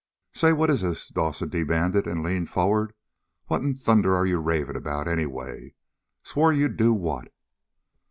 [0.33, 2.93] "Say, what is this?" Dawson demanded, and leaned forward.
[3.45, 5.75] "What in thunder are you raving about, anyway?
[6.23, 7.31] Swore you'd do what?"